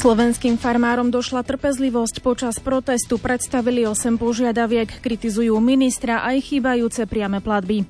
[0.00, 7.84] Slovenským farmárom došla trpezlivosť počas protestu, predstavili 8 požiadaviek, kritizujú ministra aj chýbajúce priame platby.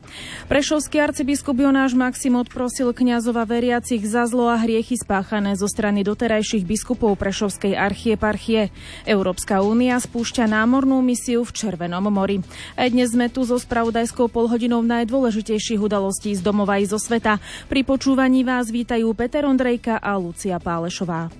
[0.50, 6.66] Prešovský arcibiskup Jonáš Maxim odprosil kňazova veriacich za zlo a hriechy spáchané zo strany doterajších
[6.66, 8.74] biskupov Prešovskej archieparchie.
[9.06, 12.42] Európska únia spúšťa námornú misiu v Červenom mori.
[12.74, 17.38] A dnes sme tu so spravodajskou polhodinou najdôležitejších udalostí z domova i zo sveta.
[17.70, 21.30] Pri počúvaní vás vítajú Peter Ondrejka a Lucia Pálešová.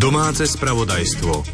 [0.00, 1.44] Domáce spravodajstvo.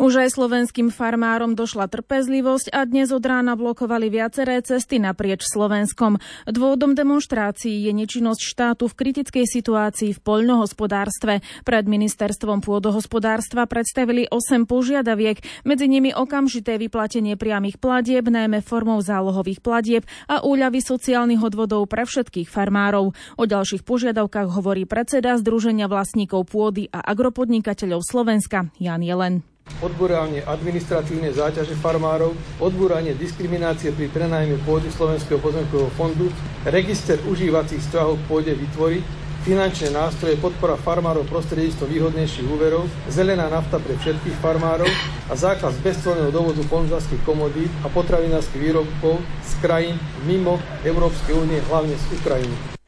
[0.00, 6.16] Už aj slovenským farmárom došla trpezlivosť a dnes od rána blokovali viaceré cesty naprieč Slovenskom.
[6.48, 11.44] Dôvodom demonstrácií je nečinnosť štátu v kritickej situácii v poľnohospodárstve.
[11.68, 19.60] Pred ministerstvom pôdohospodárstva predstavili 8 požiadaviek, medzi nimi okamžité vyplatenie priamých platieb, najmä formou zálohových
[19.60, 23.12] platieb a úľavy sociálnych odvodov pre všetkých farmárov.
[23.36, 29.44] O ďalších požiadavkách hovorí predseda Združenia vlastníkov pôdy a agropodnikateľov Slovenska Jan Jelen
[29.78, 36.28] odburávanie administratívnej záťaže farmárov, odburanie diskriminácie pri prenajme pôdy Slovenského pozemkového fondu,
[36.66, 39.04] register užívacích vzťahov k pôde vytvoriť,
[39.40, 44.88] finančné nástroje, podpora farmárov prostredníctvom výhodnejších úverov, zelená nafta pre všetkých farmárov
[45.28, 49.96] a zákaz bezcolného dovozu polnohospodárskych komodít a potravinárskych výrobkov z krajín
[50.28, 52.79] mimo Európskej únie, hlavne z Ukrajiny.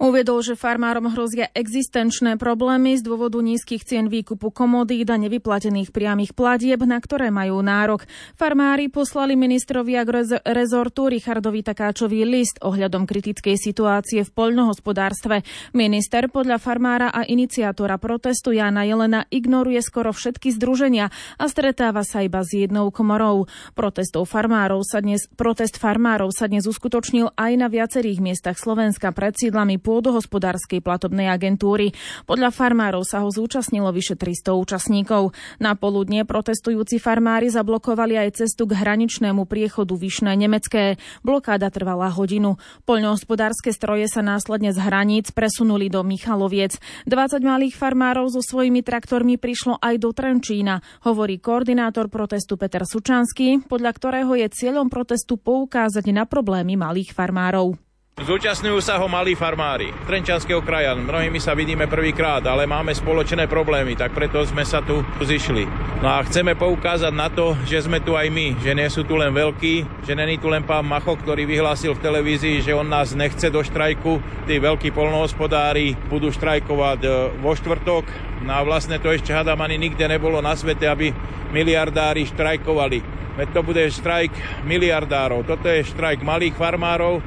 [0.00, 6.32] Uviedol, že farmárom hrozia existenčné problémy z dôvodu nízkych cien výkupu komodít a nevyplatených priamých
[6.32, 8.08] platieb, na ktoré majú nárok.
[8.32, 10.00] Farmári poslali ministrovi
[10.48, 15.44] rezortu Richardovi Takáčovi list ohľadom kritickej situácie v poľnohospodárstve.
[15.76, 22.24] Minister podľa farmára a iniciátora protestu Jana Jelena ignoruje skoro všetky združenia a stretáva sa
[22.24, 23.52] iba s jednou komorou.
[23.76, 29.36] Protestov farmárov sa dnes, protest farmárov sa dnes uskutočnil aj na viacerých miestach Slovenska pred
[29.36, 31.90] sídlami pôdohospodárskej platobnej agentúry.
[32.30, 35.34] Podľa farmárov sa ho zúčastnilo vyše 300 účastníkov.
[35.58, 41.02] Na poludne protestujúci farmári zablokovali aj cestu k hraničnému priechodu Vyšné Nemecké.
[41.26, 42.62] Blokáda trvala hodinu.
[42.86, 46.78] Poľnohospodárske stroje sa následne z hraníc presunuli do Michaloviec.
[47.10, 53.66] 20 malých farmárov so svojimi traktormi prišlo aj do Trenčína, hovorí koordinátor protestu Peter Sučanský,
[53.66, 57.89] podľa ktorého je cieľom protestu poukázať na problémy malých farmárov.
[58.20, 60.92] Zúčastňujú sa ho malí farmári Trenčanského kraja.
[60.92, 65.64] Mnohými sa vidíme prvýkrát, ale máme spoločné problémy, tak preto sme sa tu zišli.
[66.04, 69.16] No a chceme poukázať na to, že sme tu aj my, že nie sú tu
[69.16, 73.16] len veľkí, že není tu len pán Macho, ktorý vyhlásil v televízii, že on nás
[73.16, 74.20] nechce do štrajku.
[74.44, 77.08] Tí veľkí polnohospodári budú štrajkovať e,
[77.40, 78.04] vo štvrtok.
[78.44, 81.08] No a vlastne to ešte hádam ani nikde nebolo na svete, aby
[81.56, 83.00] miliardári štrajkovali.
[83.40, 85.48] Veď to bude štrajk miliardárov.
[85.48, 87.24] Toto je štrajk malých farmárov,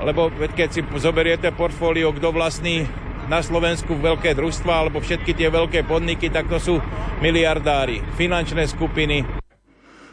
[0.00, 2.88] lebo keď si zoberiete portfólio, kto vlastní
[3.28, 6.74] na Slovensku veľké družstva alebo všetky tie veľké podniky, tak to sú
[7.20, 9.42] miliardári, finančné skupiny.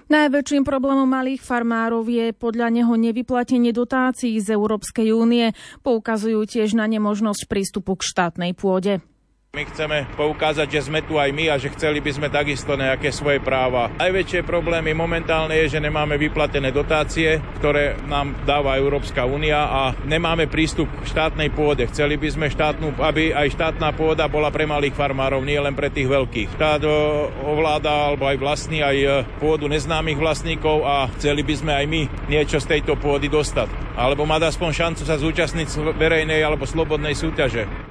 [0.09, 5.53] Najväčším problémom malých farmárov je podľa neho nevyplatenie dotácií z Európskej únie.
[5.85, 9.05] Poukazujú tiež na nemožnosť prístupu k štátnej pôde.
[9.59, 13.11] My chceme poukázať, že sme tu aj my a že chceli by sme takisto nejaké
[13.11, 13.91] svoje práva.
[13.97, 20.45] Najväčšie problémy momentálne je, že nemáme vyplatené dotácie, ktoré nám dáva Európska únia a nemáme
[20.45, 21.89] prístup k štátnej pôde.
[21.91, 25.89] Chceli by sme štátnu, aby aj štátna pôda bola pre malých farmárov, nie len pre
[25.89, 26.53] tých veľkých.
[26.53, 26.85] Štát
[27.41, 29.07] ovláda alebo aj vlastní aj e,
[29.41, 33.97] pôdu neznámych vlastníkov a chceli by sme aj my niečo z tejto pôdy dostať.
[33.97, 37.88] Alebo mať aspoň šancu sa zúčastniť verejnej alebo slobodnej súťaže.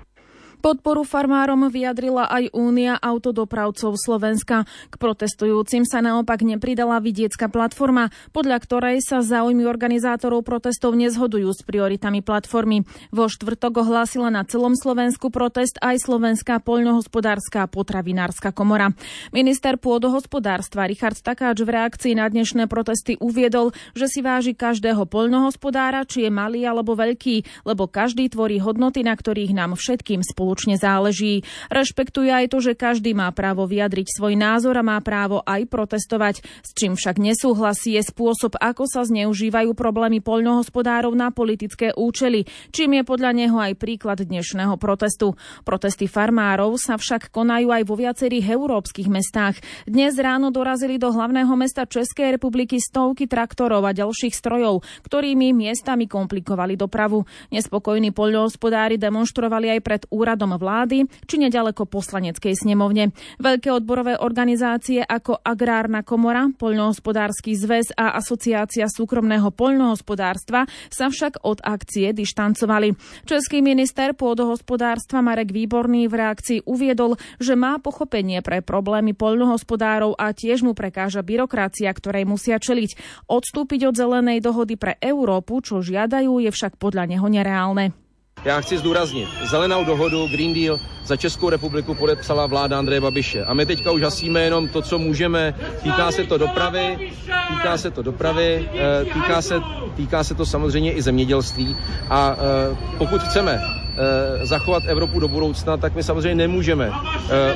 [0.58, 4.66] Podporu farmárom vyjadrila aj Únia autodopravcov Slovenska.
[4.90, 11.62] K protestujúcim sa naopak nepridala vidiecka platforma, podľa ktorej sa záujmy organizátorov protestov nezhodujú s
[11.62, 12.82] prioritami platformy.
[13.14, 18.90] Vo štvrtok ohlásila na celom Slovensku protest aj Slovenská poľnohospodárska potravinárska komora.
[19.30, 26.02] Minister pôdohospodárstva Richard Takáč v reakcii na dnešné protesty uviedol, že si váži každého poľnohospodára,
[26.02, 30.80] či je malý alebo veľký, lebo každý tvorí hodnoty, na ktorých nám všetkým spolu spoločne
[30.80, 31.44] záleží.
[31.68, 36.40] Rešpektuje aj to, že každý má právo vyjadriť svoj názor a má právo aj protestovať.
[36.64, 42.96] S čím však nesúhlasí je spôsob, ako sa zneužívajú problémy poľnohospodárov na politické účely, čím
[42.96, 45.36] je podľa neho aj príklad dnešného protestu.
[45.68, 49.60] Protesty farmárov sa však konajú aj vo viacerých európskych mestách.
[49.84, 56.08] Dnes ráno dorazili do hlavného mesta Českej republiky stovky traktorov a ďalších strojov, ktorými miestami
[56.08, 57.28] komplikovali dopravu.
[57.52, 63.10] Nespokojní poľnohospodári demonstrovali aj pred úradom úradom vlády či nedaleko poslaneckej snemovne.
[63.42, 71.58] Veľké odborové organizácie ako Agrárna komora, Poľnohospodársky zväz a Asociácia súkromného poľnohospodárstva sa však od
[71.66, 72.94] akcie dištancovali.
[73.26, 80.30] Český minister pôdohospodárstva Marek Výborný v reakcii uviedol, že má pochopenie pre problémy poľnohospodárov a
[80.30, 82.94] tiež mu prekáža byrokracia, ktorej musia čeliť.
[83.26, 88.07] Odstúpiť od zelenej dohody pre Európu, čo žiadajú, je však podľa neho nereálne.
[88.44, 93.44] Já chci zdůraznit, zelenou dohodu Green Deal za Českou republiku podepsala vláda Andreje Babiše.
[93.44, 95.54] A my teďka už hasíme jenom to, co můžeme.
[95.82, 97.12] Týká se to dopravy,
[97.48, 99.60] týká se to dopravy, eh, týká se,
[99.96, 101.76] týká se to samozřejmě i zemědělství.
[102.10, 103.60] A eh, pokud chceme
[104.00, 106.90] Eh, zachovat Evropu do budoucna, tak my samozřejmě nemůžeme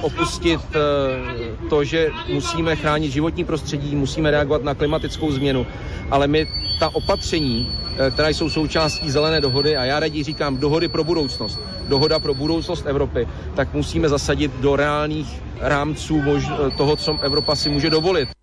[0.01, 0.61] opustit
[1.71, 5.67] to, že musíme chránit životní prostředí, musíme reagovat na klimatickou změnu,
[6.11, 6.47] ale my
[6.83, 7.73] ta opatření,
[8.11, 12.87] která jsou součástí zelené dohody, a já raději říkám dohody pro budoucnost, dohoda pro budoucnost
[12.87, 16.23] Evropy, tak musíme zasadit do reálných rámců
[16.77, 18.42] toho, co Evropa si může dovolit.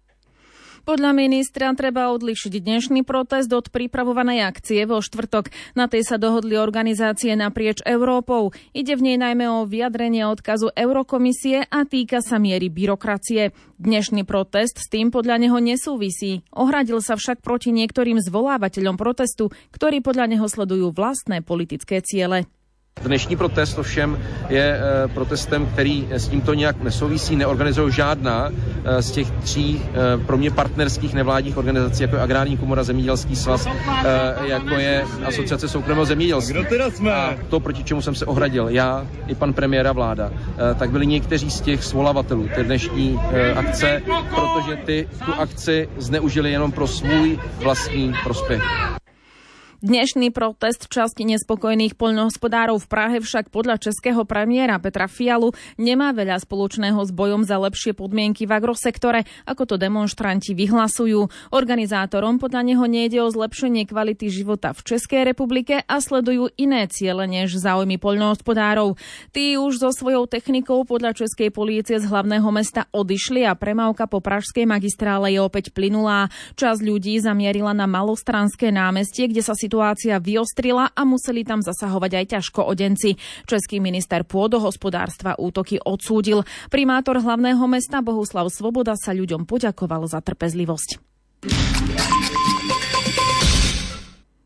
[0.90, 5.54] Podľa ministra treba odlišiť dnešný protest od pripravovanej akcie vo štvrtok.
[5.78, 8.58] Na tej sa dohodli organizácie naprieč Európou.
[8.74, 13.54] Ide v nej najmä o vyjadrenie odkazu Eurokomisie a týka sa miery byrokracie.
[13.78, 16.42] Dnešný protest s tým podľa neho nesúvisí.
[16.58, 22.50] Ohradil sa však proti niektorým zvolávateľom protestu, ktorí podľa neho sledujú vlastné politické ciele.
[23.04, 24.20] Dnešní protest ovšem
[24.50, 30.26] je eh, protestem, který s tímto nějak nesouvisí, neorganizují žádná eh, z těch tří eh,
[30.26, 33.68] pro mě partnerských nevládních organizací, jako je Agrární komora, Zemědělský svaz,
[34.44, 36.66] jako je Asociace soukromého zemědělství.
[36.70, 36.86] Teda?
[37.14, 40.32] A to, proti čemu jsem se ohradil, já i pan premiér a vláda,
[40.80, 43.20] tak byli někteří z těch svolavatelů té dnešní
[43.56, 44.02] akce,
[44.36, 48.64] protože ty tu akci zneužili jenom pro svůj vlastní prospěch.
[49.80, 56.36] Dnešný protest časti nespokojných poľnohospodárov v Prahe však podľa českého premiéra Petra Fialu nemá veľa
[56.44, 61.31] spoločného s bojom za lepšie podmienky v agrosektore, ako to demonstranti vyhlasujú.
[61.56, 67.24] Organizátorom podľa neho nejde o zlepšenie kvality života v Českej republike a sledujú iné ciele
[67.24, 69.00] než záujmy poľnohospodárov.
[69.31, 74.20] Tí už so svojou technikou podľa Českej polície z hlavného mesta odišli a premávka po
[74.20, 76.28] pražskej magistrále je opäť plynulá.
[76.60, 82.12] Časť ľudí zamierila na malostranské námestie, kde sa si situácia vyostrila a museli tam zasahovať
[82.18, 83.21] aj ťažko odenci.
[83.45, 86.42] Český minister pôdohospodárstva útoky odsúdil.
[86.74, 90.98] Primátor hlavného mesta Bohuslav Svoboda sa ľuďom poďakoval za trpezlivosť.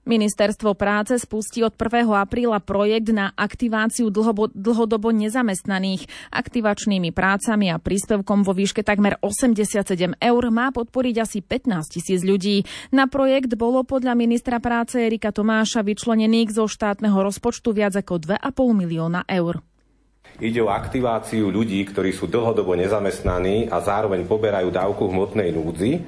[0.03, 2.11] Ministerstvo práce spustí od 1.
[2.11, 6.11] apríla projekt na aktiváciu dlhobo, dlhodobo nezamestnaných.
[6.27, 12.67] Aktivačnými prácami a príspevkom vo výške takmer 87 eur má podporiť asi 15 tisíc ľudí.
[12.91, 18.43] Na projekt bolo podľa ministra práce Erika Tomáša vyčlenených zo štátneho rozpočtu viac ako 2,5
[18.75, 19.63] milióna eur.
[20.43, 26.03] Ide o aktiváciu ľudí, ktorí sú dlhodobo nezamestnaní a zároveň poberajú dávku hmotnej núdzi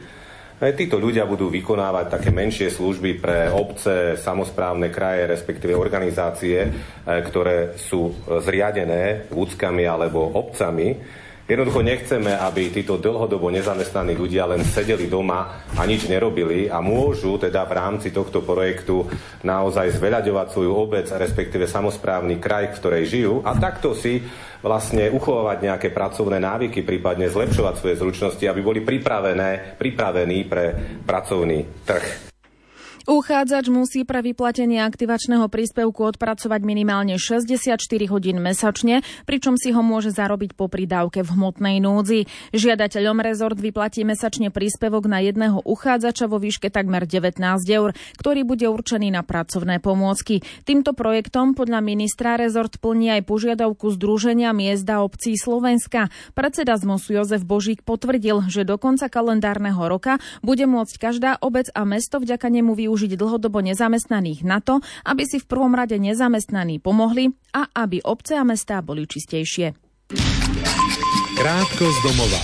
[0.56, 6.70] Títo ľudia budú vykonávať také menšie služby pre obce, samozprávne kraje, respektíve organizácie, e,
[7.04, 10.96] ktoré sú zriadené úckami alebo obcami
[11.46, 17.38] Jednoducho nechceme, aby títo dlhodobo nezamestnaní ľudia len sedeli doma a nič nerobili a môžu
[17.38, 19.06] teda v rámci tohto projektu
[19.46, 24.26] naozaj zveľaďovať svoju obec, respektíve samozprávny kraj, v ktorej žijú a takto si
[24.66, 30.74] vlastne uchovávať nejaké pracovné návyky, prípadne zlepšovať svoje zručnosti, aby boli pripravené, pripravení pre
[31.06, 32.35] pracovný trh.
[33.06, 37.78] Uchádzač musí pre vyplatenie aktivačného príspevku odpracovať minimálne 64
[38.10, 42.26] hodín mesačne, pričom si ho môže zarobiť po pridávke v hmotnej núdzi.
[42.58, 47.38] Žiadateľom rezort vyplatí mesačne príspevok na jedného uchádzača vo výške takmer 19
[47.70, 50.42] eur, ktorý bude určený na pracovné pomôcky.
[50.66, 56.10] Týmto projektom podľa ministra rezort plní aj požiadavku Združenia miesta obcí Slovenska.
[56.34, 61.86] Predseda ZMOSu Jozef Božík potvrdil, že do konca kalendárneho roka bude môcť každá obec a
[61.86, 66.80] mesto vďaka nemu využiť využiť dlhodobo nezamestnaných na to, aby si v prvom rade nezamestnaní
[66.80, 69.76] pomohli a aby obce a mestá boli čistejšie.
[71.36, 72.40] Krátko z domova.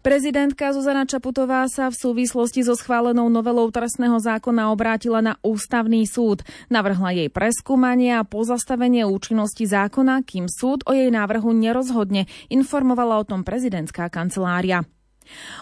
[0.00, 6.40] Prezidentka Zuzana Čaputová sa v súvislosti so schválenou novelou trestného zákona obrátila na ústavný súd.
[6.72, 13.28] Navrhla jej preskúmanie a pozastavenie účinnosti zákona, kým súd o jej návrhu nerozhodne, informovala o
[13.28, 14.88] tom prezidentská kancelária.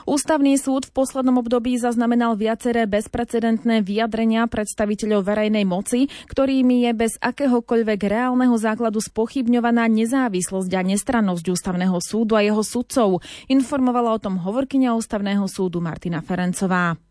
[0.04, 7.12] Ústavný súd v poslednom období zaznamenal viaceré bezprecedentné vyjadrenia predstaviteľov verejnej moci, ktorými je bez
[7.18, 13.25] akéhokoľvek reálneho základu spochybňovaná nezávislosť a nestrannosť ústavného súdu a jeho sudcov.
[13.50, 17.07] Informovala o tom hovorkyňa ústavného súdu Martina Ferencová.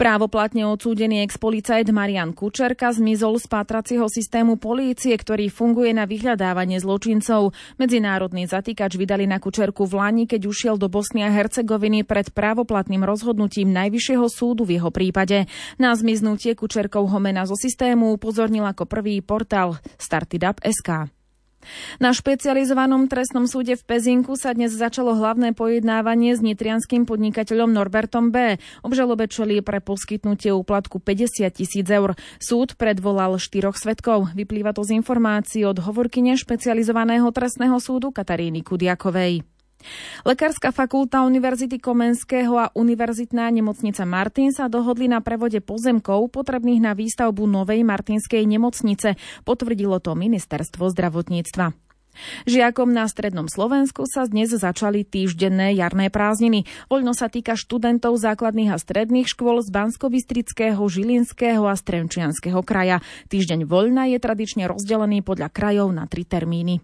[0.00, 7.52] Právoplatne odsúdený ex-policajt Marian Kučerka zmizol z pátracieho systému polície, ktorý funguje na vyhľadávanie zločincov.
[7.76, 13.04] Medzinárodný zatýkač vydali na Kučerku v Lani, keď ušiel do Bosny a Hercegoviny pred právoplatným
[13.04, 15.44] rozhodnutím Najvyššieho súdu v jeho prípade.
[15.76, 21.19] Na zmiznutie Kučerkovho mena zo systému upozornil ako prvý portál Startidap.sk.
[22.00, 28.32] Na špecializovanom trestnom súde v Pezinku sa dnes začalo hlavné pojednávanie s nitrianským podnikateľom Norbertom
[28.32, 28.56] B.
[28.80, 32.16] Obžalobe čelí pre poskytnutie úplatku 50 tisíc eur.
[32.40, 34.32] Súd predvolal štyroch svetkov.
[34.32, 39.59] Vyplýva to z informácií od hovorkyne špecializovaného trestného súdu Kataríny Kudiakovej.
[40.24, 46.92] Lekárska fakulta Univerzity Komenského a Univerzitná nemocnica Martin sa dohodli na prevode pozemkov potrebných na
[46.92, 49.16] výstavbu novej Martinskej nemocnice,
[49.48, 51.72] potvrdilo to ministerstvo zdravotníctva.
[52.44, 56.66] Žiakom na strednom Slovensku sa dnes začali týždenné jarné prázdniny.
[56.90, 62.98] Voľno sa týka študentov základných a stredných škôl z bansko Žilinského a Strenčianského kraja.
[63.30, 66.82] Týždeň voľna je tradične rozdelený podľa krajov na tri termíny.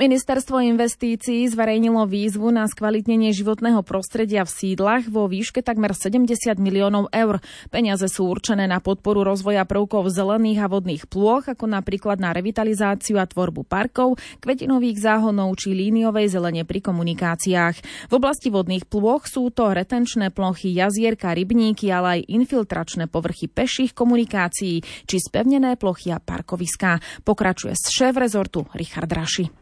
[0.00, 7.12] Ministerstvo investícií zverejnilo výzvu na skvalitnenie životného prostredia v sídlach vo výške takmer 70 miliónov
[7.12, 7.36] eur.
[7.68, 13.20] Peniaze sú určené na podporu rozvoja prvkov zelených a vodných plôch, ako napríklad na revitalizáciu
[13.20, 18.08] a tvorbu parkov, kvetinových záhonov či líniovej zelene pri komunikáciách.
[18.08, 23.92] V oblasti vodných plôch sú to retenčné plochy, jazierka, rybníky, ale aj infiltračné povrchy peších
[23.92, 27.20] komunikácií či spevnené plochy a parkoviská.
[27.20, 29.59] Pokračuje šéf rezortu Richard Raši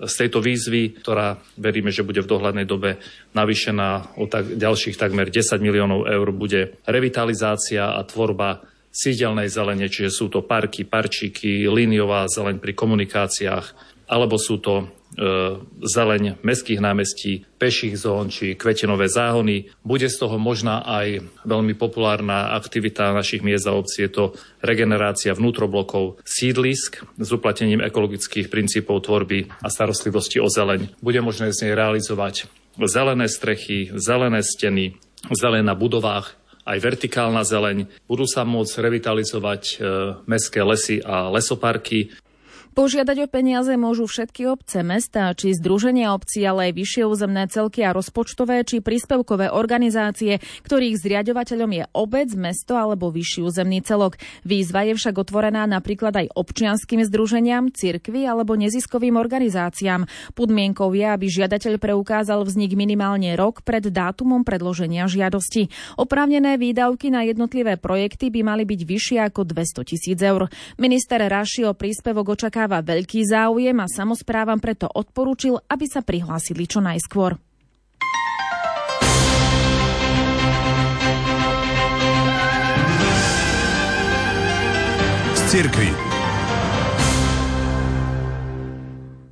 [0.00, 2.96] z tejto výzvy, ktorá veríme, že bude v dohľadnej dobe
[3.36, 10.10] navýšená o tak, ďalších takmer 10 miliónov eur, bude revitalizácia a tvorba sídelnej zelene, čiže
[10.10, 13.66] sú to parky, parčíky, líniová zeleň pri komunikáciách,
[14.10, 14.90] alebo sú to
[15.84, 19.68] zeleň mestských námestí, peších zón či kvetinové záhony.
[19.84, 24.08] Bude z toho možná aj veľmi populárna aktivita našich miest a obcí.
[24.08, 24.24] Je to
[24.64, 30.96] regenerácia vnútroblokov sídlisk s uplatením ekologických princípov tvorby a starostlivosti o zeleň.
[31.04, 32.48] Bude možné z nej realizovať
[32.80, 34.96] zelené strechy, zelené steny,
[35.28, 37.88] zelené na budovách, aj vertikálna zeleň.
[38.06, 39.74] Budú sa môcť revitalizovať e,
[40.28, 42.14] mestské lesy a lesoparky.
[42.70, 47.82] Požiadať o peniaze môžu všetky obce, mesta či združenia obcí, ale aj vyššie územné celky
[47.82, 54.22] a rozpočtové či príspevkové organizácie, ktorých zriadovateľom je obec, mesto alebo vyšší územný celok.
[54.46, 60.06] Výzva je však otvorená napríklad aj občianským združeniam, cirkvi alebo neziskovým organizáciám.
[60.38, 65.74] Podmienkou je, aby žiadateľ preukázal vznik minimálne rok pred dátumom predloženia žiadosti.
[65.98, 70.46] Oprávnené výdavky na jednotlivé projekty by mali byť vyššie ako 200 tisíc eur.
[70.78, 76.68] Minister Raši o príspevok očakáva očakáva veľký záujem a samozprávam preto odporúčil, aby sa prihlásili
[76.68, 77.40] čo najskôr.
[85.48, 86.09] Z.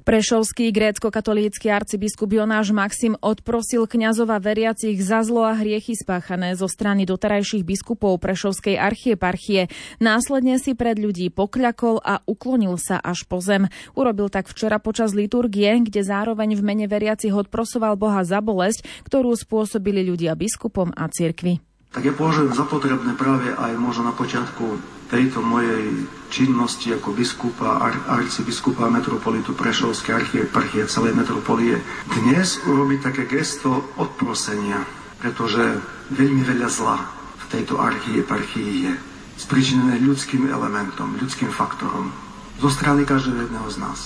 [0.08, 7.04] Prešovský grécko-katolícky arcibiskup Jonáš Maxim odprosil kňazova veriacich za zlo a hriechy spáchané zo strany
[7.04, 9.68] doterajších biskupov Prešovskej archieparchie.
[10.00, 13.68] Následne si pred ľudí pokľakol a uklonil sa až po zem.
[13.92, 19.36] Urobil tak včera počas liturgie, kde zároveň v mene veriacich odprosoval Boha za bolesť, ktorú
[19.36, 21.60] spôsobili ľudia biskupom a cirkvi.
[21.92, 27.80] Tak ja považujem za potrebné práve aj možno na počiatku tejto mojej činnosti ako biskupa,
[27.80, 31.80] ar, arcibiskupa metropolitu Prešovskej archieparchie celej metropolie
[32.12, 34.84] dnes urobiť také gesto odprosenia,
[35.18, 35.80] pretože
[36.12, 37.00] veľmi veľa zla
[37.40, 38.92] v tejto archieparchii je
[39.40, 42.12] spričinené ľudským elementom, ľudským faktorom
[42.60, 44.00] zo strany každého jedného z nás.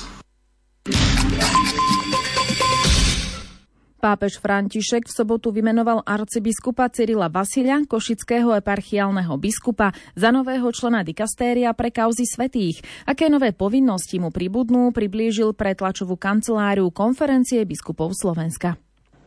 [4.03, 11.71] Pápež František v sobotu vymenoval arcibiskupa Cyrila Vasilia, košického eparchiálneho biskupa, za nového člena dikastéria
[11.71, 12.83] pre kauzy svetých.
[13.07, 18.75] Aké nové povinnosti mu pribudnú, priblížil pre tlačovú kanceláriu konferencie biskupov Slovenska.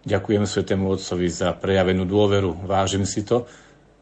[0.03, 2.67] Ďakujem svetému otcovi za prejavenú dôveru.
[2.67, 3.47] Vážim si to.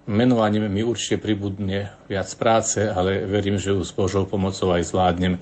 [0.10, 5.38] Menovaním mi určite pribudne viac práce, ale verím, že ju s Božou pomocou aj zvládnem.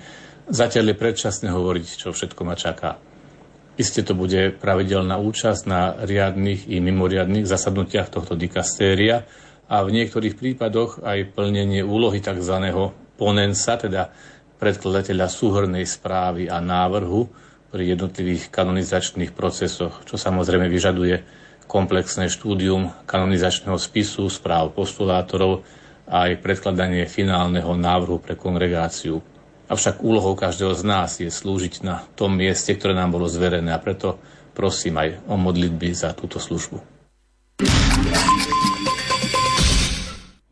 [0.52, 3.00] Zatiaľ je predčasné hovoriť, čo všetko ma čaká.
[3.80, 9.24] Isté to bude pravidelná účasť na riadnych i mimoriadných zasadnutiach tohto dikastéria
[9.72, 12.56] a v niektorých prípadoch aj plnenie úlohy tzv.
[13.16, 14.12] ponensa, teda
[14.60, 17.26] predkladateľa súhrnej správy a návrhu
[17.72, 21.24] pri jednotlivých kanonizačných procesoch, čo samozrejme vyžaduje
[21.72, 25.64] komplexné štúdium kanonizačného spisu, správ postulátorov
[26.04, 29.24] a aj predkladanie finálneho návrhu pre kongregáciu.
[29.72, 33.80] Avšak úlohou každého z nás je slúžiť na tom mieste, ktoré nám bolo zverené a
[33.80, 34.20] preto
[34.52, 36.84] prosím aj o modlitby za túto službu.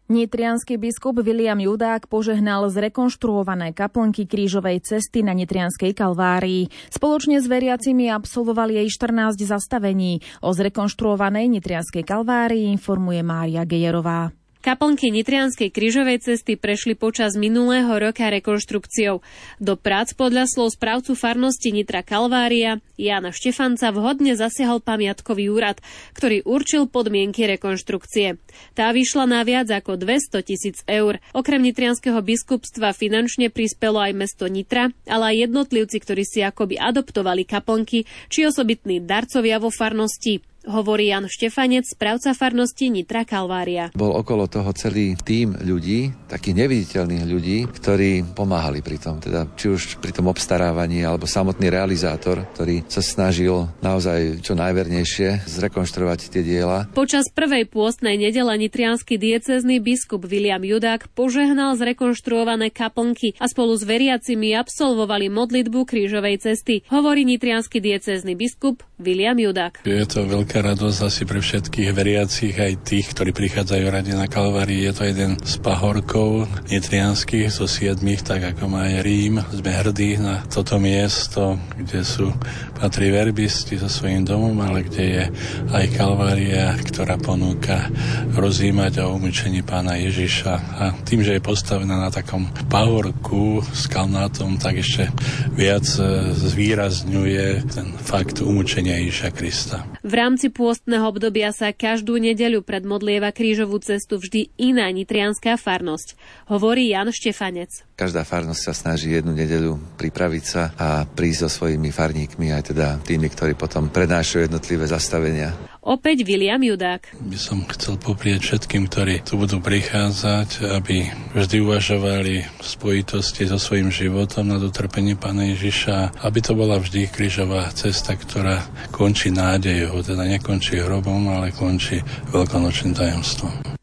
[0.10, 6.72] Nitrianský biskup William Judák požehnal zrekonštruované kaplnky krížovej cesty na Nitrianskej kalvárii.
[6.90, 10.24] Spoločne s veriacimi absolvovali jej 14 zastavení.
[10.42, 14.34] O zrekonštruovanej Nitrianskej kalvárii informuje Mária Gejerová.
[14.60, 19.24] Kaplnky Nitrianskej krížovej cesty prešli počas minulého roka rekonštrukciou.
[19.56, 25.80] Do prác podľa slov správcu farnosti Nitra Kalvária Jana Štefanca vhodne zasiahol pamiatkový úrad,
[26.12, 28.36] ktorý určil podmienky rekonštrukcie.
[28.76, 31.24] Tá vyšla na viac ako 200 tisíc eur.
[31.32, 37.48] Okrem nitrianského biskupstva finančne prispelo aj mesto Nitra, ale aj jednotlivci, ktorí si akoby adoptovali
[37.48, 43.90] kaplnky, či osobitní darcovia vo farnosti hovorí Jan Štefanec, správca farnosti Nitra Kalvária.
[43.98, 49.74] Bol okolo toho celý tým ľudí, takých neviditeľných ľudí, ktorí pomáhali pri tom, teda či
[49.74, 56.46] už pri tom obstarávaní, alebo samotný realizátor, ktorý sa snažil naozaj čo najvernejšie zrekonštruovať tie
[56.46, 56.86] diela.
[56.94, 63.82] Počas prvej pôstnej nedele nitrianský diecezný biskup William Judák požehnal zrekonštruované kaplnky a spolu s
[63.82, 69.82] veriacimi absolvovali modlitbu krížovej cesty, hovorí nitrianský diecezný biskup William Judák.
[69.88, 74.28] Je to veľký veľká radosť asi pre všetkých veriacich, aj tých, ktorí prichádzajú radi na
[74.28, 74.84] Kalvárii.
[74.84, 79.40] Je to jeden z pahorkov nitrianských zo siedmých, tak ako má aj Rím.
[79.56, 82.36] Sme hrdí na toto miesto, kde sú
[82.76, 85.24] patrí verbisti so svojím domom, ale kde je
[85.72, 87.88] aj Kalvária, ktorá ponúka
[88.36, 90.54] rozímať o umúčení pána Ježiša.
[90.76, 95.08] A tým, že je postavená na takom pahorku skalnátom, tak ešte
[95.56, 99.88] viac e, zvýrazňuje ten fakt umúčenia Ježiša Krista.
[100.10, 106.18] V rámci pôstneho obdobia sa každú nedeľu predmodlieva krížovú cestu vždy iná nitrianská farnosť,
[106.50, 107.86] hovorí Jan Štefanec.
[107.94, 112.98] Každá farnosť sa snaží jednu nedeľu pripraviť sa a prísť so svojimi farníkmi, aj teda
[113.06, 115.54] tými, ktorí potom prednášajú jednotlivé zastavenia.
[115.90, 117.18] Opäť William Judák.
[117.18, 123.58] By som chcel poprieť všetkým, ktorí tu budú prichádzať, aby vždy uvažovali v spojitosti so
[123.58, 128.62] svojím životom na dotrpenie Pána Ježiša, aby to bola vždy krížová cesta, ktorá
[128.94, 133.79] končí nádejou, teda nekončí hrobom, ale končí veľkonočným tajomstvom.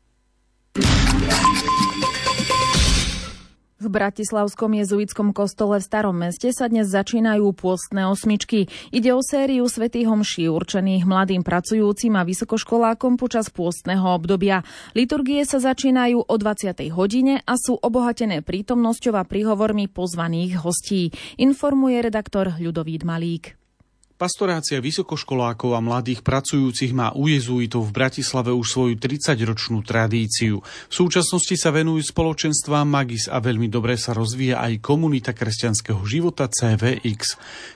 [3.76, 8.72] V Bratislavskom jezuitskom kostole v Starom meste sa dnes začínajú pôstne osmičky.
[8.88, 14.64] Ide o sériu svätých homší určených mladým pracujúcim a vysokoškolákom počas pôstneho obdobia.
[14.96, 16.72] Liturgie sa začínajú o 20.
[16.88, 21.12] hodine a sú obohatené prítomnosťou a príhovormi pozvaných hostí.
[21.36, 23.55] Informuje redaktor Ľudovít Malík.
[24.16, 30.64] Pastorácia vysokoškolákov a mladých pracujúcich má u jezuitov v Bratislave už svoju 30-ročnú tradíciu.
[30.64, 36.48] V súčasnosti sa venujú spoločenstvám Magis a veľmi dobre sa rozvíja aj komunita kresťanského života
[36.48, 37.20] CVX.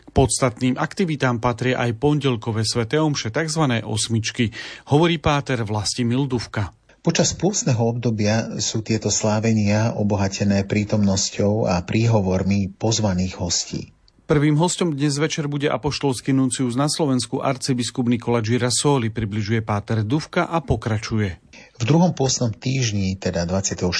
[0.00, 3.84] K podstatným aktivitám patria aj pondelkové sveté omše, tzv.
[3.84, 4.48] osmičky,
[4.88, 6.72] hovorí páter Vlastimil Duvka.
[7.04, 13.92] Počas pôstneho obdobia sú tieto slávenia obohatené prítomnosťou a príhovormi pozvaných hostí.
[14.30, 20.46] Prvým hostom dnes večer bude apoštolský nuncius na Slovensku arcibiskup Nikola Girasoli, približuje Páter Duvka
[20.46, 21.34] a pokračuje.
[21.50, 23.90] V druhom pôstnom týždni, teda 26.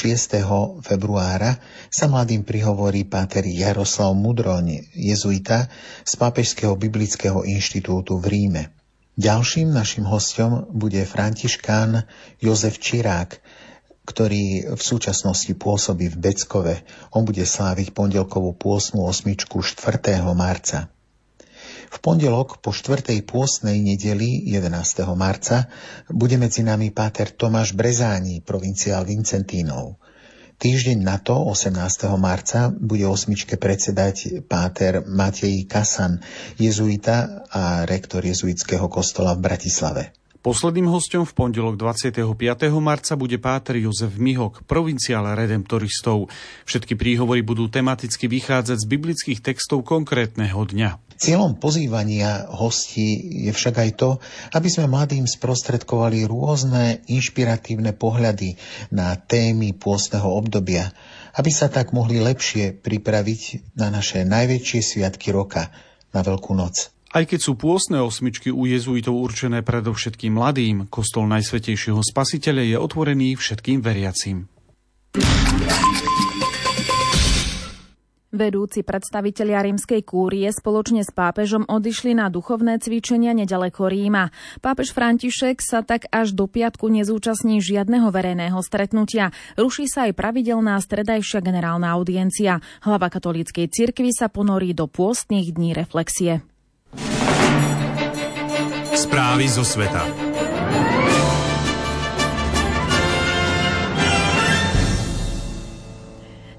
[0.87, 1.59] februára,
[1.91, 5.67] sa mladým prihovorí páter Jaroslav Mudroň, jezuita
[6.07, 8.63] z Pápežského biblického inštitútu v Ríme.
[9.19, 12.07] Ďalším našim hostom bude františkán
[12.39, 13.43] Jozef Čirák,
[14.05, 16.77] ktorý v súčasnosti pôsobí v Beckove.
[17.13, 20.25] On bude sláviť pondelkovú pôsnu osmičku 4.
[20.33, 20.89] marca.
[21.91, 24.71] V pondelok po štvrtej pôsnej nedeli 11.
[25.19, 25.67] marca
[26.07, 29.99] bude medzi nami páter Tomáš Brezáni, provinciál Vincentínov.
[30.61, 31.73] Týždeň na to, 18.
[32.21, 36.21] marca, bude osmičke predsedať páter Matej Kasan,
[36.61, 40.20] jezuita a rektor jezuitského kostola v Bratislave.
[40.41, 42.25] Posledným hostom v pondelok 25.
[42.81, 46.33] marca bude páter Jozef Mihok, provinciál redemptoristov.
[46.65, 51.13] Všetky príhovory budú tematicky vychádzať z biblických textov konkrétneho dňa.
[51.21, 54.11] Cieľom pozývania hostí je však aj to,
[54.57, 58.57] aby sme mladým sprostredkovali rôzne inšpiratívne pohľady
[58.97, 60.89] na témy pôstneho obdobia,
[61.37, 65.69] aby sa tak mohli lepšie pripraviť na naše najväčšie sviatky roka,
[66.17, 66.89] na Veľkú noc.
[67.11, 73.35] Aj keď sú pôstne osmičky u jezuitov určené predovšetkým mladým, kostol Najsvetejšieho spasiteľa je otvorený
[73.35, 74.47] všetkým veriacim.
[78.31, 84.31] Vedúci predstavitelia rímskej kúrie spoločne s pápežom odišli na duchovné cvičenia nedaleko Ríma.
[84.63, 89.35] Pápež František sa tak až do piatku nezúčastní žiadneho verejného stretnutia.
[89.59, 92.63] Ruší sa aj pravidelná stredajšia generálna audiencia.
[92.87, 96.47] Hlava katolíckej cirkvi sa ponorí do pôstnych dní reflexie.
[99.01, 100.05] Správy zo sveta.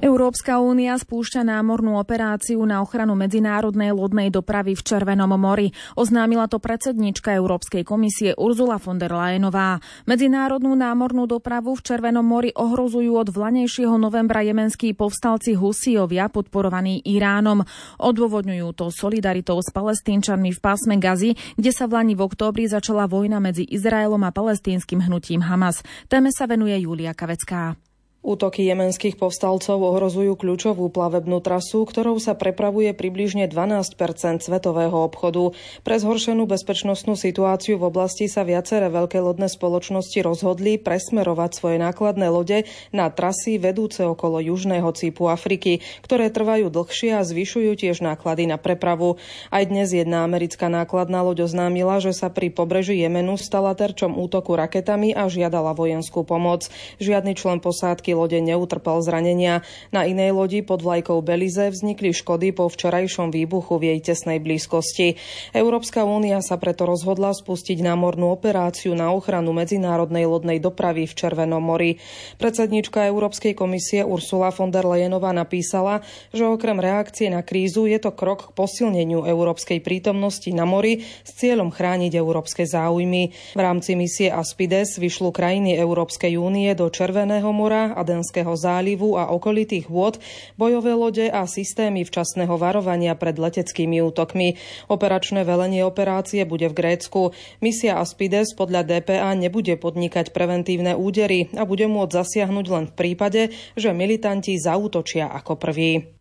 [0.01, 5.77] Európska únia spúšťa námornú operáciu na ochranu medzinárodnej lodnej dopravy v Červenom mori.
[5.93, 9.77] Oznámila to predsednička Európskej komisie Urzula von der Leyenová.
[10.09, 17.61] Medzinárodnú námornú dopravu v Červenom mori ohrozujú od vlanejšieho novembra jemenskí povstalci Husijovia podporovaní Iránom.
[18.01, 23.05] Odôvodňujú to solidaritou s palestínčanmi v pásme Gazy, kde sa v Lani v októbri začala
[23.05, 25.85] vojna medzi Izraelom a palestínskym hnutím Hamas.
[26.09, 27.90] Téme sa venuje Julia Kavecká.
[28.21, 33.97] Útoky jemenských povstalcov ohrozujú kľúčovú plavebnú trasu, ktorou sa prepravuje približne 12%
[34.45, 35.57] svetového obchodu.
[35.81, 42.29] Pre zhoršenú bezpečnostnú situáciu v oblasti sa viaceré veľké lodné spoločnosti rozhodli presmerovať svoje nákladné
[42.29, 48.45] lode na trasy vedúce okolo južného cípu Afriky, ktoré trvajú dlhšie a zvyšujú tiež náklady
[48.45, 49.17] na prepravu.
[49.49, 54.53] Aj dnes jedna americká nákladná loď oznámila, že sa pri pobreží Jemenu stala terčom útoku
[54.53, 56.69] raketami a žiadala vojenskú pomoc.
[57.01, 59.63] Žiadny člen posádky posádky lode neutrpel zranenia.
[59.95, 65.15] Na inej lodi pod vlajkou Belize vznikli škody po včerajšom výbuchu v jej tesnej blízkosti.
[65.56, 71.63] Európska únia sa preto rozhodla spustiť námornú operáciu na ochranu medzinárodnej lodnej dopravy v Červenom
[71.63, 72.04] mori.
[72.36, 76.04] Predsednička Európskej komisie Ursula von der Leyenová napísala,
[76.36, 81.32] že okrem reakcie na krízu je to krok k posilneniu európskej prítomnosti na mori s
[81.39, 83.56] cieľom chrániť európske záujmy.
[83.56, 89.87] V rámci misie Aspides vyšľú krajiny Európskej únie do Červeného mora Adenského zálivu a okolitých
[89.87, 90.17] vôd,
[90.57, 94.57] bojové lode a systémy včasného varovania pred leteckými útokmi.
[94.89, 97.37] Operačné velenie operácie bude v Grécku.
[97.61, 103.41] Misia Aspides podľa DPA nebude podnikať preventívne údery a bude môcť zasiahnuť len v prípade,
[103.77, 106.17] že militanti zautočia ako prví.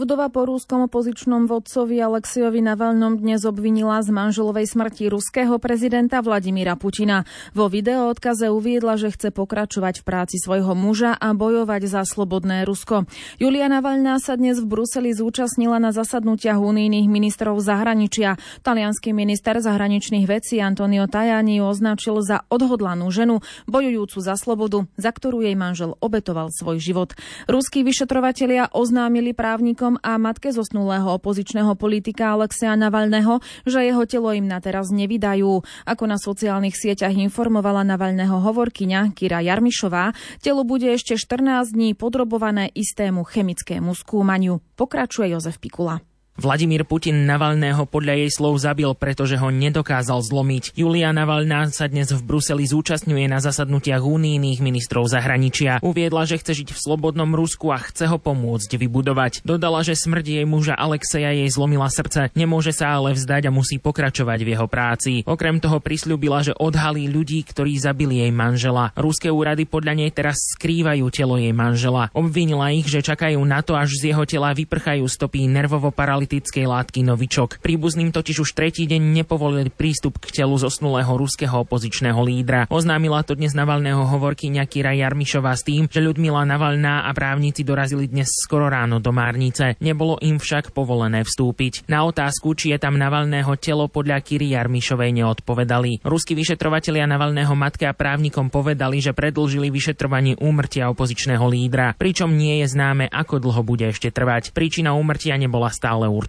[0.00, 6.72] Vdova po rúskom opozičnom vodcovi Alexiovi Navalnom dnes obvinila z manželovej smrti ruského prezidenta Vladimíra
[6.72, 7.28] Putina.
[7.52, 13.04] Vo videoodkaze uviedla, že chce pokračovať v práci svojho muža a bojovať za slobodné Rusko.
[13.36, 18.40] Julia Navalná sa dnes v Bruseli zúčastnila na zasadnutiach unijných ministrov zahraničia.
[18.64, 25.44] Talianský minister zahraničných vecí Antonio Tajani označil za odhodlanú ženu, bojujúcu za slobodu, za ktorú
[25.44, 27.12] jej manžel obetoval svoj život.
[27.52, 34.30] Ruskí vyšetrovatelia oznámili právnikom rodičom a matke zosnulého opozičného politika Alexea Navalného, že jeho telo
[34.30, 35.62] im na teraz nevydajú.
[35.86, 42.70] Ako na sociálnych sieťach informovala Navalného hovorkyňa Kira Jarmišová, telo bude ešte 14 dní podrobované
[42.70, 44.62] istému chemickému skúmaniu.
[44.78, 46.09] Pokračuje Jozef Pikula.
[46.40, 50.72] Vladimír Putin Navalného podľa jej slov zabil, pretože ho nedokázal zlomiť.
[50.72, 55.84] Julia Navalná sa dnes v Bruseli zúčastňuje na zasadnutiach unijných ministrov zahraničia.
[55.84, 59.44] Uviedla, že chce žiť v slobodnom Rusku a chce ho pomôcť vybudovať.
[59.44, 63.76] Dodala, že smrť jej muža Alexeja jej zlomila srdce, nemôže sa ale vzdať a musí
[63.76, 65.20] pokračovať v jeho práci.
[65.28, 68.96] Okrem toho prislúbila, že odhalí ľudí, ktorí zabili jej manžela.
[68.96, 72.08] Ruské úrady podľa nej teraz skrývajú telo jej manžela.
[72.16, 76.62] Obvinila ich, že čakajú na to, až z jeho tela vyprchajú stopy nervovo paralytického analytickej
[76.70, 77.58] látky Novičok.
[77.58, 82.70] Príbuzným totiž už tretí deň nepovolili prístup k telu zosnulého ruského opozičného lídra.
[82.70, 88.06] Oznámila to dnes Navalného hovorkyňa Kira Jarmišová s tým, že Ľudmila Navalná a právnici dorazili
[88.06, 89.74] dnes skoro ráno do Márnice.
[89.82, 91.90] Nebolo im však povolené vstúpiť.
[91.90, 96.06] Na otázku, či je tam Navalného telo podľa Kiry Jarmišovej neodpovedali.
[96.06, 102.62] Ruskí vyšetrovateľia Navalného matke a právnikom povedali, že predlžili vyšetrovanie úmrtia opozičného lídra, pričom nie
[102.62, 104.54] je známe, ako dlho bude ešte trvať.
[104.54, 106.19] Príčina úmrtia nebola stále určená.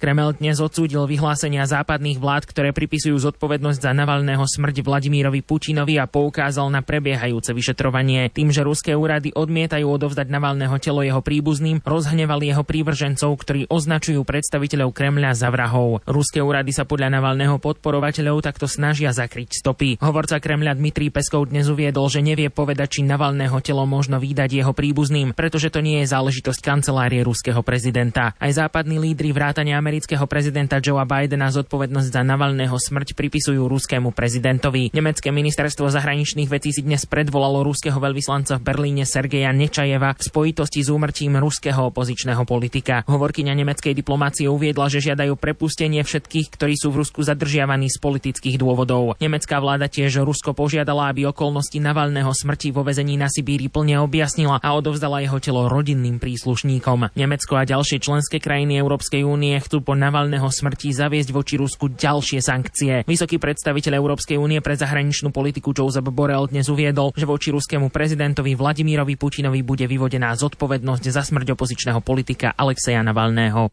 [0.00, 6.08] Kremel dnes odsúdil vyhlásenia západných vlád, ktoré pripisujú zodpovednosť za Navalného smrť Vladimírovi Putinovi a
[6.10, 8.32] poukázal na prebiehajúce vyšetrovanie.
[8.32, 14.24] Tým, že ruské úrady odmietajú odovzdať Navalného telo jeho príbuzným, rozhnevali jeho prívržencov, ktorí označujú
[14.24, 16.00] predstaviteľov Kremľa za vrahov.
[16.08, 20.00] Ruské úrady sa podľa Navalného podporovateľov takto snažia zakryť stopy.
[20.00, 24.72] Hovorca Kremľa Dmitrij Peskov dnes uviedol, že nevie povedať, či Navalného telo možno vydať jeho
[24.74, 28.34] príbuzným, pretože to nie je záležitosť kancelárie ruského prezidenta.
[28.40, 34.90] Aj západní lídry vrátane amerického prezidenta Joea Bidena zodpovednosť za Navalného smrť pripisujú ruskému prezidentovi.
[34.90, 40.80] Nemecké ministerstvo zahraničných vecí si dnes predvolalo ruského veľvyslanca v Berlíne Sergeja Nečajeva v spojitosti
[40.80, 43.04] s úmrtím ruského opozičného politika.
[43.04, 48.56] Hovorkyňa nemeckej diplomácie uviedla, že žiadajú prepustenie všetkých, ktorí sú v Rusku zadržiavaní z politických
[48.56, 49.20] dôvodov.
[49.20, 54.56] Nemecká vláda tiež Rusko požiadala, aby okolnosti Navalného smrti vo vezení na Sibíri plne objasnila
[54.56, 57.12] a odovzdala jeho telo rodinným príslušníkom.
[57.12, 61.92] Nemecko a ďalšie členské krajiny Európskej Európskej únie chcú po Navalného smrti zaviesť voči Rusku
[61.92, 63.04] ďalšie sankcie.
[63.04, 68.56] Vysoký predstaviteľ Európskej únie pre zahraničnú politiku Josep Borrell dnes uviedol, že voči ruskému prezidentovi
[68.56, 73.68] Vladimírovi Putinovi bude vyvodená zodpovednosť za smrť opozičného politika Alexeja Navalného.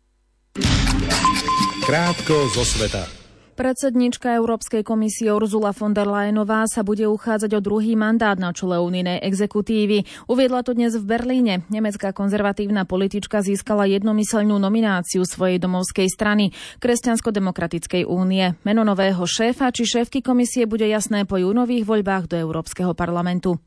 [1.87, 3.18] Krátko zo sveta.
[3.59, 8.79] Predsednička Európskej komisie Ursula von der Leyenová sa bude uchádzať o druhý mandát na čele
[8.79, 10.07] unijnej exekutívy.
[10.31, 11.67] Uviedla to dnes v Berlíne.
[11.67, 18.55] Nemecká konzervatívna politička získala jednomyselnú nomináciu svojej domovskej strany Kresťansko-demokratickej únie.
[18.63, 23.59] Meno nového šéfa či šéfky komisie bude jasné po júnových voľbách do Európskeho parlamentu.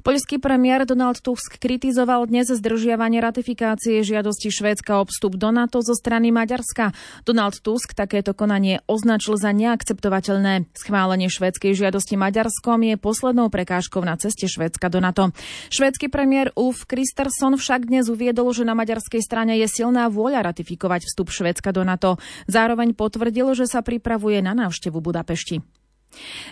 [0.00, 5.92] Poľský premiér Donald Tusk kritizoval dnes zdržiavanie ratifikácie žiadosti Švédska o vstup do NATO zo
[5.92, 6.96] strany Maďarska.
[7.28, 10.72] Donald Tusk takéto konanie označil za neakceptovateľné.
[10.72, 15.36] Schválenie švédskej žiadosti Maďarskom je poslednou prekážkou na ceste Švédska do NATO.
[15.68, 21.06] Švédsky premiér Ulf Kristersson však dnes uviedol, že na maďarskej strane je silná vôľa ratifikovať
[21.06, 22.16] vstup Švédska do NATO.
[22.48, 25.79] Zároveň potvrdil, že sa pripravuje na návštevu Budapešti.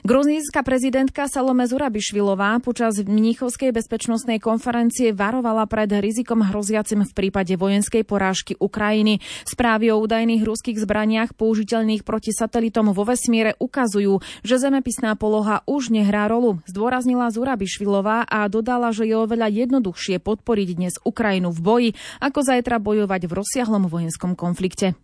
[0.07, 8.07] Gruzínska prezidentka Salome Zurabišvilová počas Mníchovskej bezpečnostnej konferencie varovala pred rizikom hroziacim v prípade vojenskej
[8.07, 9.19] porážky Ukrajiny.
[9.45, 15.91] Správy o údajných ruských zbraniach použiteľných proti satelitom vo vesmíre ukazujú, že zemepisná poloha už
[15.91, 16.63] nehrá rolu.
[16.71, 21.91] Zdôraznila Zurabišvilová a dodala, že je oveľa jednoduchšie podporiť dnes Ukrajinu v boji,
[22.23, 24.95] ako zajtra bojovať v rozsiahlom vojenskom konflikte.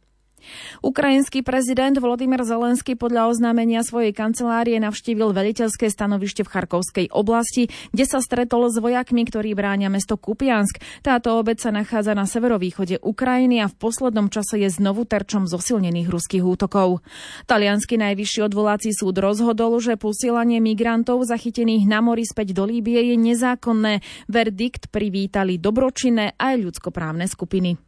[0.80, 8.04] Ukrajinský prezident Volodymyr Zelenský podľa oznámenia svojej kancelárie navštívil veliteľské stanovište v Charkovskej oblasti, kde
[8.08, 10.80] sa stretol s vojakmi, ktorí bránia mesto Kupiansk.
[11.04, 16.08] Táto obec sa nachádza na severovýchode Ukrajiny a v poslednom čase je znovu terčom zosilnených
[16.08, 17.04] ruských útokov.
[17.44, 23.16] Talianský najvyšší odvolací súd rozhodol, že posielanie migrantov zachytených na mori späť do Líbie je
[23.20, 24.00] nezákonné.
[24.26, 27.83] Verdikt privítali dobročinné aj ľudskoprávne skupiny.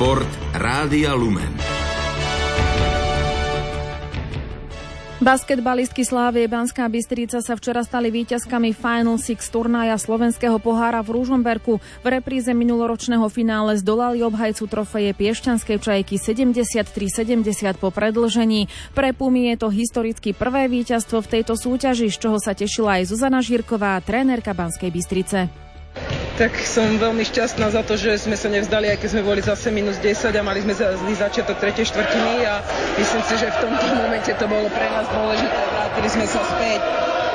[0.00, 1.60] Šport Rádia Lumen.
[5.20, 11.84] Basketbalistky Slávie Banská Bystrica sa včera stali víťazkami Final Six turnaja slovenského pohára v Rúžomberku.
[11.84, 18.72] V repríze minuloročného finále zdolali obhajcu trofeje Piešťanskej čajky 73-70 po predlžení.
[18.96, 23.12] Pre Pumy je to historicky prvé víťazstvo v tejto súťaži, z čoho sa tešila aj
[23.12, 25.69] Zuzana Žírková, trénerka Banskej Bystrice
[26.40, 29.68] tak som veľmi šťastná za to, že sme sa nevzdali, aj keď sme boli zase
[29.68, 32.64] minus 10 a mali sme zlý začiatok tretej štvrtiny a
[32.96, 35.60] myslím si, že v tomto momente to bolo pre nás dôležité.
[35.68, 36.80] Vrátili sme sa späť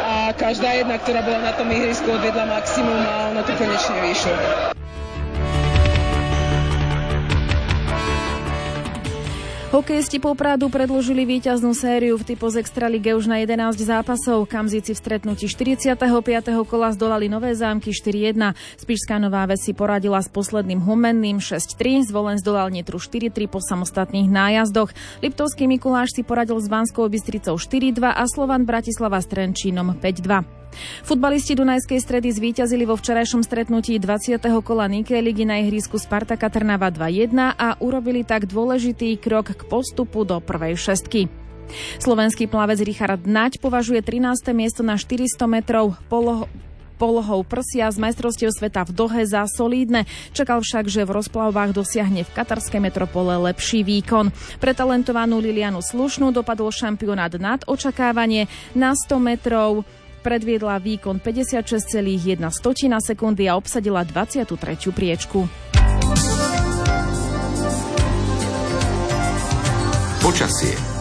[0.10, 4.75] a každá jedna, ktorá bola na tom ihrisku, odvedla maximum a ono to konečne vyšlo.
[9.74, 14.46] Hokejisti Popradu predložili víťaznú sériu v typu z Extralige už na 11 zápasov.
[14.46, 15.98] Kamzici v stretnutí 45.
[16.70, 18.54] kola zdolali Nové zámky 4-1.
[18.78, 22.06] Spišská Nová Ves poradila s posledným Humenným 6-3.
[22.06, 24.94] Zvolen zdolal Nietru 4-3 po samostatných nájazdoch.
[25.26, 30.65] Liptovský Mikuláš si poradil s Banskou Bystricou 4-2 a Slovan Bratislava s Trenčínom 5-2.
[31.04, 34.42] Futbalisti Dunajskej stredy zvíťazili vo včerajšom stretnutí 20.
[34.64, 40.28] kola Nike ligy na ihrisku Spartaka Trnava 2-1 a urobili tak dôležitý krok k postupu
[40.28, 41.28] do prvej šestky.
[41.98, 44.54] Slovenský plavec Richard Naď považuje 13.
[44.54, 46.46] miesto na 400 metrov poloho
[46.96, 50.08] polohou prsia z majstrovstiev sveta v Dohe za solídne.
[50.32, 54.32] Čakal však, že v rozplavbách dosiahne v katarskej metropole lepší výkon.
[54.64, 59.84] Pre talentovanú Lilianu Slušnú dopadol šampionát nad očakávanie na 100 metrov
[60.26, 62.42] predviedla výkon 56,1
[62.98, 64.90] sekundy a obsadila 23.
[64.90, 65.46] priečku.
[70.26, 70.95] Počasie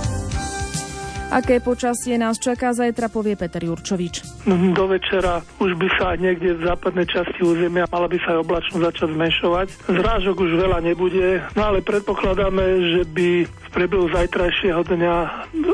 [1.34, 4.46] Aké počasie nás čaká zajtra, povie Peter Jurčovič.
[4.46, 8.84] Do večera už by sa niekde v západnej časti územia mala by sa aj oblačnosť
[8.86, 9.66] začať zmenšovať.
[9.90, 15.14] Zrážok už veľa nebude, no ale predpokladáme, že by v priebehu zajtrajšieho dňa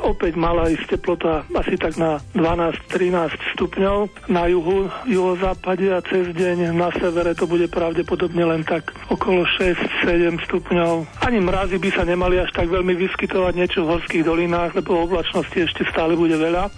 [0.00, 4.32] opäť mala ísť teplota asi tak na 12-13 stupňov.
[4.32, 10.40] Na juhu, juhozápade a cez deň na severe to bude pravdepodobne len tak okolo 6-7
[10.48, 11.20] stupňov.
[11.20, 15.49] Ani mrazy by sa nemali až tak veľmi vyskytovať niečo v horských dolinách, lebo oblačnosť
[15.50, 16.70] udalostí ešte stále bude veľa.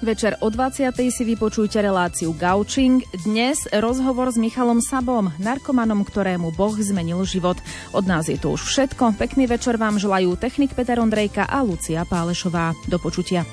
[0.00, 0.96] Večer o 20.
[1.12, 3.04] si vypočujte reláciu Gaučing.
[3.28, 7.60] Dnes rozhovor s Michalom Sabom, narkomanom, ktorému Boh zmenil život.
[7.92, 9.20] Od nás je to už všetko.
[9.20, 12.72] Pekný večer vám želajú technik Peter Ondrejka a Lucia Pálešová.
[12.88, 13.44] Do počutia.